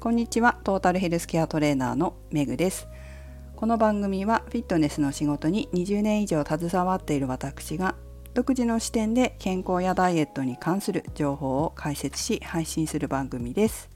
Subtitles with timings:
[0.00, 0.56] こんにちは。
[0.64, 2.88] トータルヘルスケアトレーナーのメグです。
[3.54, 7.94] この番組はフィットネスの仕事に20年以上携わっている私が
[8.32, 13.90] 独自の視点で健康やダイエットに関する情報を解説し配信する番組です。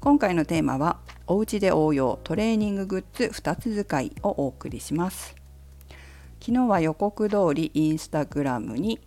[0.00, 5.36] 今回のテーマはおうちで応用トレーニンググッズ2つ使いをお送りします。
[6.40, 8.98] 昨日は予告通りインスタグラムに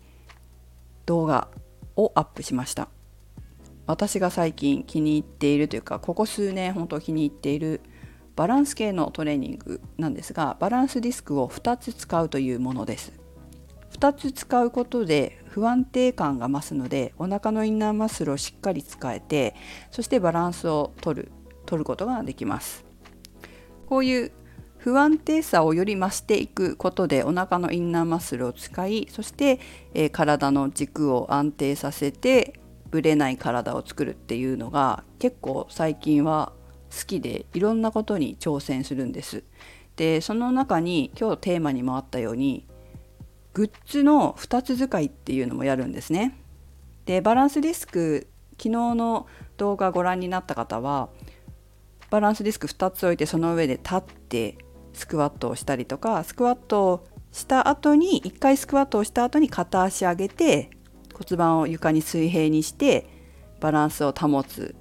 [1.06, 1.50] 動画
[1.98, 2.88] をアップしました。
[3.88, 7.82] 私が最近気に入っているというかここ数年本当気に入っている
[8.36, 13.14] バランス系のトレーニングなんですがバランスディスクを2つ使うというものです。
[13.94, 19.56] 2つ使うことで不安定感が増すのでお腹のインナーマッスルをしっかり使えて
[19.90, 21.32] そしてバランスを取る
[21.66, 22.86] 取ることができます。
[23.88, 24.32] こういう
[24.78, 29.60] 不安定さをより増していくことでお腹のインナーマッスルを使いそして、
[29.96, 32.60] えー、体の軸を安定させて
[32.96, 36.54] ぶれない体を作るっていうのが結構最近は
[36.98, 39.44] 好きでいろんなことに挑戦するんです。
[39.98, 42.66] でその中に今日テーマにもあったように
[43.54, 46.38] グッズの2つ使いっていうのもやるんですね。
[47.06, 51.10] でバランスディスク昨日の動画ご覧になった方は
[52.10, 54.58] バランスディスク2つ置いてその上で立って
[54.94, 60.70] スクワットをしたりとかスクワットをした後に1回スクワットをした後に片足上げて
[61.18, 63.08] 骨盤を床に水平にして
[63.62, 64.76] バランスを保つ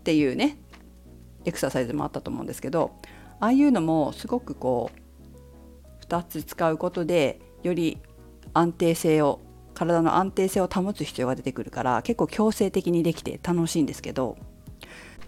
[0.00, 0.58] っていうね
[1.44, 2.92] エクササイズもあったと思うんですけど
[3.40, 7.98] ああいうのもすごくこう2つ使うことでより
[8.52, 9.40] 安定性を
[9.74, 14.36] 体の安定性を保つ必要が出てくるから結構強制的にできて楽しいんですけど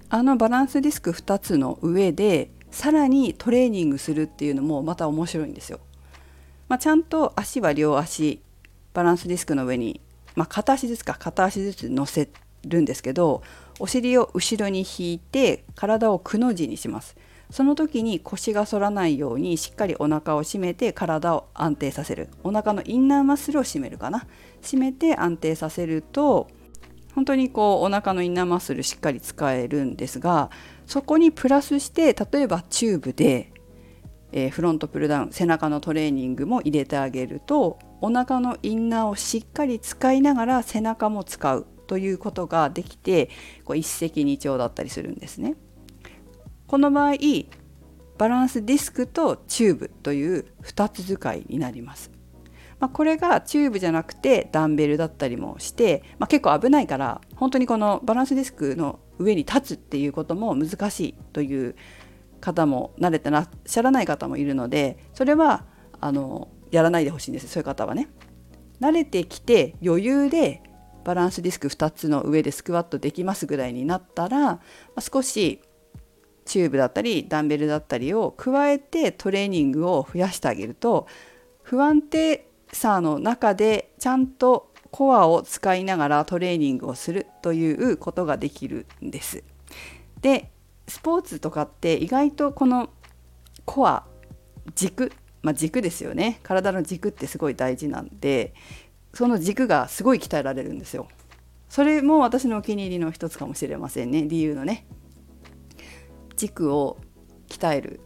[0.09, 5.81] あのバランスディスク2つの上でさらにトレーニングするっていうのもまた面白いんですよ。
[6.69, 8.43] まあ、ちゃんと足は両足
[8.93, 10.01] バランスディスクの上に、
[10.35, 12.29] まあ、片足ずつか片足ずつ乗せ
[12.67, 13.43] るんですけど
[13.79, 17.17] お尻を後ろに引いて体をくの字にします。
[17.51, 22.29] その時に腰が反らないようにしっかりお腹を締めて体を安定させる。
[22.45, 24.27] お腹のインナーマッスルを締めるかな。
[24.63, 26.49] 締めて安定させると
[27.15, 30.51] 本当にこうお腹のインナーマッスルしっかり使えるんですが
[30.87, 33.53] そこにプラスして例えばチューブで、
[34.33, 43.31] えー、フロントプルダウン背中のトレーニングも入れてあげるとお腹のインナーをしっかり使いながら背中も使うということができて
[43.65, 45.57] こう一石二鳥だったりするんですね。
[46.67, 47.15] この場合
[48.17, 52.11] バランスディスクとチューブという2つ使いになります。
[52.79, 61.77] まあ、これがチューブじゃなくてダンベルだったりもして、まあ、結構危ないから本当にこのバランスディスクの上に立つっていうことも難しいという
[62.41, 65.65] 方も慣れてらっしゃらない方もいるのでそれは
[66.01, 68.09] あのやらないでほしいんですそういう方はね。
[68.81, 70.63] 慣れてきて余裕で
[71.05, 74.61] バランスディスク2つの上でスクワットできますぐらいになったら、
[74.95, 75.61] ま、少し
[76.45, 81.07] チューブだったりダンベルだったりを加えてトレーニングを増やしてあげると
[81.63, 89.45] 不安定さの中でちゃんとコアを使いながらトレーニングをするということができるんです。
[90.21, 90.51] で
[90.89, 92.91] スポーツとかって意外とこの
[93.65, 94.05] コア
[94.75, 98.55] 軸まあ、軸ですよね体の軸ってすごい大事なんで
[99.15, 101.09] その軸がすごい鍛えられるんですよ。
[101.69, 104.87] それも私のお気に入りの一つかもしれませんね理由のね。
[106.37, 106.99] 軸を
[107.49, 108.01] 鍛える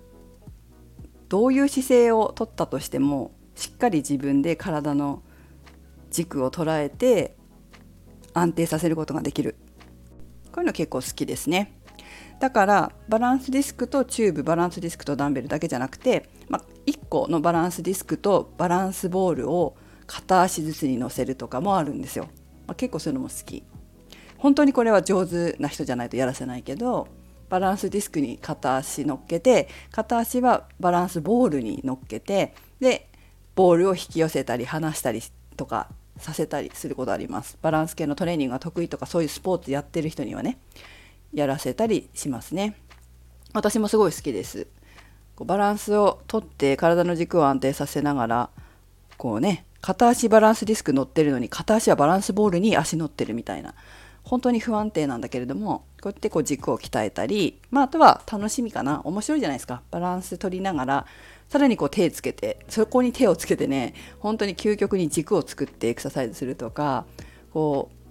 [1.29, 5.23] どういう姿勢をとったとしてもしっかり自分で体の
[6.11, 7.37] 軸を捉えて
[8.33, 9.57] 安定させることができる
[10.53, 11.73] こういうの結構好きですね。
[12.41, 19.77] だからバランスディスクとチューブバランスディスクとダンベルだけじゃなくて、まあ、1個のバランスディスクとバランスボールを
[20.07, 22.29] 片足ずつに乗せるとかもあるんですよ。
[22.67, 23.63] まあ、結構そういうのも好き。
[24.39, 27.09] 本当にこれは上手な人じゃないとやらせないけど
[27.49, 33.09] バランスディスクに片足乗っけて片足はバランスボールに乗っけてで
[33.55, 35.23] ボールを引き寄せたり離したり
[35.57, 35.89] とか
[36.19, 37.57] させたりすることあります。
[37.63, 40.59] バランス系のトレーニングが得意とかそういうスポーツやってる人にはね
[41.35, 42.77] やらせたりしますね。
[43.53, 44.67] 私もすごい好きです。
[45.37, 48.51] こうバランスをとって体の軸を安定させながら
[49.17, 53.75] こうね片足バランスディスク乗ってるのに片足はバランスボールに足乗ってるみたいな
[54.23, 61.07] 本当に不安定なんだけれどもこうやってこう軸を鍛えたり、まあ、あとは楽しみかな面白いじゃないですかバランス取りながら
[61.49, 67.05] さらにこう手つけてそこに手をつけてね本当に究極に軸を作ってエクササイズするとか
[67.53, 68.04] こう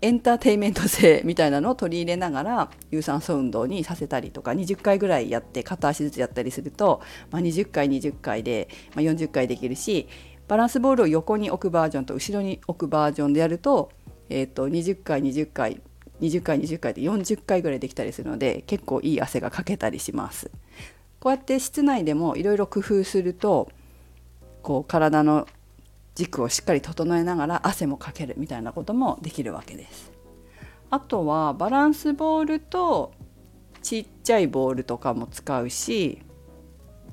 [0.00, 10.08] エンターテインメント性みたいなのを取り入れながら有酸素運動にさせたりとか20回ぐらいやって片足ずつやったりすると、まあ、20回20回で、まあ、40回できるし
[10.46, 13.90] バランスボールを横に置くバージョンと後ろに置くバージョンでやると,、
[14.30, 15.80] えーと、20回20回
[16.20, 20.50] 20回20回で40回ぐらいできたりするので結構いい汗がかけたりします。
[21.20, 23.70] こうやって室内でもいろいろ工夫すると
[24.62, 25.46] こう体の
[26.18, 30.10] 軸をしっかり整えながら汗もかけるみたいなこともできるわけです
[30.90, 33.12] あとはバランスボールと
[33.82, 36.20] ちっちゃいボールとかも使うし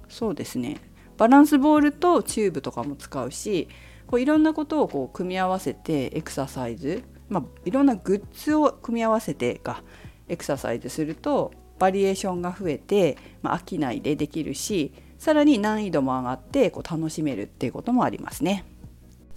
[0.10, 0.78] そうですね
[1.18, 3.68] バランスボールとチューブとかも使うし
[4.08, 9.84] こういろんなことをこう組み合わせてエクササイズ、まあ、いろんなグッズを組み合わせてが
[10.28, 18.66] エクササイズするとバリエーションが増えて、まあ、飽きないでできるしさらに難易度も上がってこう楽しめるっていうこともありますね。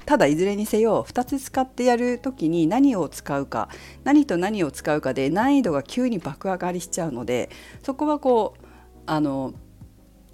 [0.09, 3.69] ただいずれにせよ2つ使ってやる時に何を使うか
[4.05, 7.51] 何と何を使うかで難易度が急に爆上がりしちゃうので
[7.83, 8.65] そこはこう
[9.05, 9.53] あの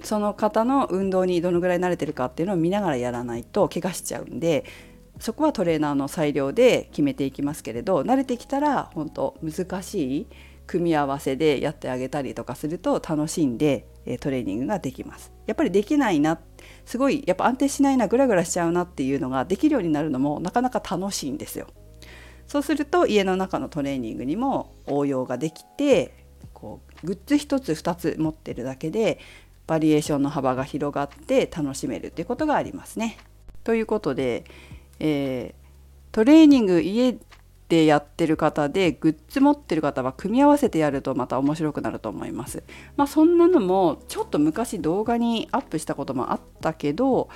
[0.01, 4.65] その方の運動にどのぐらい慣れてるかっていうのを見ながらやらないと怪我しちゃうんで
[5.19, 10.27] そこはトレーナーの裁量で決めていきますけれど慣れてきたら本当難しい
[10.67, 13.87] 組み合わせでやってあげたりとかすると楽しんで
[14.21, 15.33] トレーニングができます。
[15.47, 16.41] やっぱりできないな
[16.85, 21.67] すごいやっぱ安定しないなグラグラしちゃうなっていうのができるようになるのもなかなか楽しいんですよ。
[22.47, 26.15] そうすると家の中のトレーニングにも応用ができて
[26.53, 29.19] こうグッズ1つ2つ持ってるだけで
[29.67, 33.17] バリエーションの幅が広がって楽しめるっていうことがありますね。
[33.65, 34.45] ということで、
[35.01, 37.17] えー、トレーニング家
[37.69, 42.63] でやってる方でグッズ持ってる方は組み合わせてやるとまた面白くなると思います。
[42.97, 47.29] まあそんなのもちょっと昔動画にアップしたこともあったけど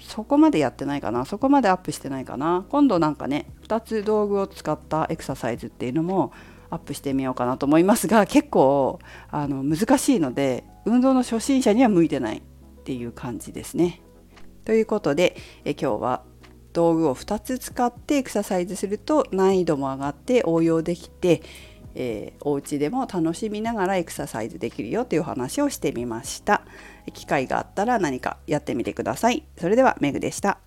[0.00, 6.32] そこまでやってないかなそこまでアップしてないかな今度なんかね2つ道具を使ったエクササイズっていうのも
[6.70, 8.98] アップしてみようかなと思いますが結構
[9.30, 12.42] あの難しいので運動の初心者には向いてないっ
[12.84, 14.02] ていう感じですね。
[14.64, 16.22] ということでえ今日は
[16.76, 21.40] 道具を2つ使ってエクササイズすると難易度も上がって応用できて、
[21.94, 26.60] えー、お家でも楽しみながらエクササイズできるよという話をしてみました。
[27.14, 29.44] 機会があったら何かやってみてください。
[29.58, 30.65] それではメグでした。